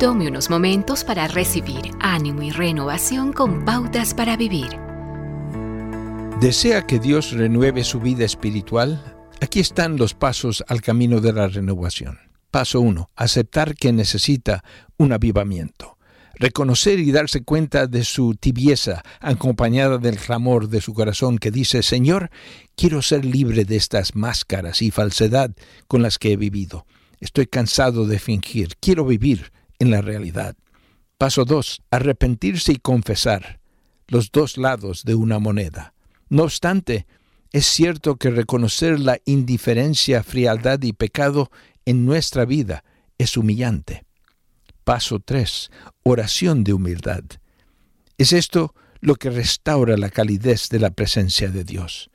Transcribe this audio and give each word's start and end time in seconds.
Tome 0.00 0.28
unos 0.28 0.48
momentos 0.48 1.04
para 1.04 1.28
recibir 1.28 1.90
ánimo 2.00 2.40
y 2.40 2.50
renovación 2.50 3.34
con 3.34 3.66
pautas 3.66 4.14
para 4.14 4.34
vivir. 4.34 4.70
¿Desea 6.40 6.86
que 6.86 6.98
Dios 6.98 7.32
renueve 7.32 7.84
su 7.84 8.00
vida 8.00 8.24
espiritual? 8.24 9.04
Aquí 9.42 9.60
están 9.60 9.98
los 9.98 10.14
pasos 10.14 10.64
al 10.68 10.80
camino 10.80 11.20
de 11.20 11.34
la 11.34 11.48
renovación. 11.48 12.18
Paso 12.50 12.80
1. 12.80 13.10
Aceptar 13.14 13.74
que 13.74 13.92
necesita 13.92 14.64
un 14.96 15.12
avivamiento. 15.12 15.98
Reconocer 16.34 16.98
y 16.98 17.12
darse 17.12 17.42
cuenta 17.42 17.86
de 17.86 18.02
su 18.02 18.36
tibieza, 18.36 19.02
acompañada 19.20 19.98
del 19.98 20.16
clamor 20.16 20.70
de 20.70 20.80
su 20.80 20.94
corazón 20.94 21.36
que 21.36 21.50
dice, 21.50 21.82
Señor, 21.82 22.30
quiero 22.74 23.02
ser 23.02 23.26
libre 23.26 23.66
de 23.66 23.76
estas 23.76 24.16
máscaras 24.16 24.80
y 24.80 24.92
falsedad 24.92 25.50
con 25.88 26.00
las 26.00 26.16
que 26.16 26.32
he 26.32 26.36
vivido. 26.38 26.86
Estoy 27.20 27.48
cansado 27.48 28.06
de 28.06 28.18
fingir, 28.18 28.76
quiero 28.80 29.04
vivir 29.04 29.52
en 29.80 29.90
la 29.90 30.00
realidad. 30.00 30.56
Paso 31.18 31.44
2. 31.44 31.82
Arrepentirse 31.90 32.72
y 32.72 32.76
confesar, 32.76 33.58
los 34.06 34.30
dos 34.30 34.56
lados 34.56 35.02
de 35.04 35.16
una 35.16 35.40
moneda. 35.40 35.92
No 36.28 36.44
obstante, 36.44 37.06
es 37.52 37.66
cierto 37.66 38.16
que 38.16 38.30
reconocer 38.30 39.00
la 39.00 39.18
indiferencia, 39.24 40.22
frialdad 40.22 40.80
y 40.82 40.92
pecado 40.92 41.50
en 41.84 42.06
nuestra 42.06 42.44
vida 42.44 42.84
es 43.18 43.36
humillante. 43.36 44.04
Paso 44.84 45.18
3. 45.18 45.70
Oración 46.04 46.62
de 46.62 46.72
humildad. 46.72 47.24
Es 48.16 48.32
esto 48.32 48.74
lo 49.00 49.16
que 49.16 49.30
restaura 49.30 49.96
la 49.96 50.10
calidez 50.10 50.68
de 50.68 50.78
la 50.78 50.90
presencia 50.90 51.48
de 51.48 51.64
Dios. 51.64 52.10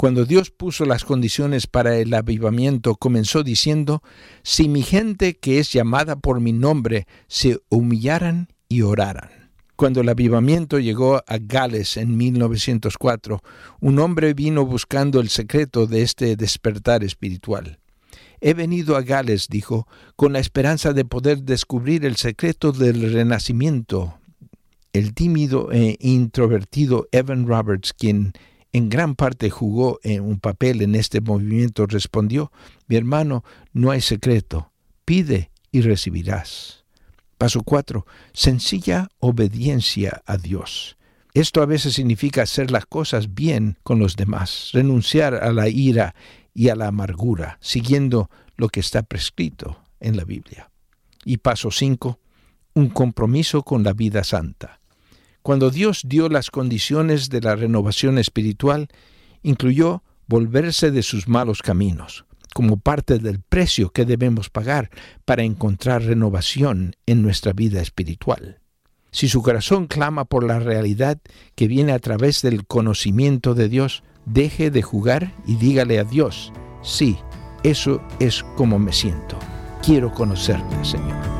Cuando 0.00 0.24
Dios 0.24 0.50
puso 0.50 0.86
las 0.86 1.04
condiciones 1.04 1.66
para 1.66 1.98
el 1.98 2.14
avivamiento, 2.14 2.94
comenzó 2.94 3.42
diciendo, 3.42 4.02
si 4.42 4.66
mi 4.66 4.80
gente 4.80 5.36
que 5.36 5.58
es 5.58 5.74
llamada 5.74 6.16
por 6.16 6.40
mi 6.40 6.54
nombre 6.54 7.06
se 7.28 7.60
humillaran 7.68 8.48
y 8.66 8.80
oraran. 8.80 9.50
Cuando 9.76 10.00
el 10.00 10.08
avivamiento 10.08 10.78
llegó 10.78 11.16
a 11.16 11.36
Gales 11.38 11.98
en 11.98 12.16
1904, 12.16 13.42
un 13.80 13.98
hombre 13.98 14.32
vino 14.32 14.64
buscando 14.64 15.20
el 15.20 15.28
secreto 15.28 15.86
de 15.86 16.00
este 16.00 16.34
despertar 16.34 17.04
espiritual. 17.04 17.78
He 18.40 18.54
venido 18.54 18.96
a 18.96 19.02
Gales, 19.02 19.48
dijo, 19.50 19.86
con 20.16 20.32
la 20.32 20.38
esperanza 20.38 20.94
de 20.94 21.04
poder 21.04 21.42
descubrir 21.42 22.06
el 22.06 22.16
secreto 22.16 22.72
del 22.72 23.12
renacimiento. 23.12 24.18
El 24.94 25.12
tímido 25.12 25.70
e 25.70 25.98
introvertido 26.00 27.06
Evan 27.12 27.46
Roberts, 27.46 27.92
quien 27.92 28.32
en 28.72 28.88
gran 28.88 29.14
parte 29.14 29.50
jugó 29.50 29.98
en 30.02 30.22
un 30.22 30.38
papel 30.38 30.82
en 30.82 30.94
este 30.94 31.20
movimiento, 31.20 31.86
respondió, 31.86 32.52
mi 32.86 32.96
hermano, 32.96 33.44
no 33.72 33.90
hay 33.90 34.00
secreto, 34.00 34.70
pide 35.04 35.50
y 35.72 35.80
recibirás. 35.80 36.84
Paso 37.38 37.62
4. 37.62 38.06
Sencilla 38.32 39.08
obediencia 39.18 40.22
a 40.26 40.36
Dios. 40.36 40.96
Esto 41.32 41.62
a 41.62 41.66
veces 41.66 41.94
significa 41.94 42.42
hacer 42.42 42.70
las 42.70 42.86
cosas 42.86 43.34
bien 43.34 43.78
con 43.82 43.98
los 43.98 44.16
demás, 44.16 44.70
renunciar 44.72 45.34
a 45.34 45.52
la 45.52 45.68
ira 45.68 46.14
y 46.54 46.68
a 46.68 46.76
la 46.76 46.88
amargura, 46.88 47.58
siguiendo 47.60 48.30
lo 48.56 48.68
que 48.68 48.80
está 48.80 49.02
prescrito 49.02 49.82
en 50.00 50.16
la 50.16 50.24
Biblia. 50.24 50.70
Y 51.24 51.38
paso 51.38 51.70
5. 51.70 52.18
Un 52.74 52.88
compromiso 52.88 53.62
con 53.62 53.84
la 53.84 53.92
vida 53.92 54.24
santa. 54.24 54.79
Cuando 55.42 55.70
Dios 55.70 56.02
dio 56.06 56.28
las 56.28 56.50
condiciones 56.50 57.30
de 57.30 57.40
la 57.40 57.56
renovación 57.56 58.18
espiritual, 58.18 58.88
incluyó 59.42 60.02
volverse 60.26 60.90
de 60.90 61.02
sus 61.02 61.28
malos 61.28 61.62
caminos, 61.62 62.24
como 62.54 62.78
parte 62.78 63.18
del 63.18 63.40
precio 63.40 63.90
que 63.90 64.04
debemos 64.04 64.50
pagar 64.50 64.90
para 65.24 65.42
encontrar 65.42 66.02
renovación 66.02 66.94
en 67.06 67.22
nuestra 67.22 67.52
vida 67.52 67.80
espiritual. 67.80 68.60
Si 69.12 69.28
su 69.28 69.42
corazón 69.42 69.86
clama 69.86 70.24
por 70.24 70.44
la 70.44 70.60
realidad 70.60 71.18
que 71.56 71.66
viene 71.66 71.92
a 71.92 71.98
través 71.98 72.42
del 72.42 72.66
conocimiento 72.66 73.54
de 73.54 73.68
Dios, 73.68 74.04
deje 74.24 74.70
de 74.70 74.82
jugar 74.82 75.34
y 75.46 75.56
dígale 75.56 75.98
a 75.98 76.04
Dios, 76.04 76.52
sí, 76.82 77.16
eso 77.64 78.00
es 78.20 78.44
como 78.56 78.78
me 78.78 78.92
siento. 78.92 79.38
Quiero 79.82 80.12
conocerte, 80.12 80.84
Señor. 80.84 81.39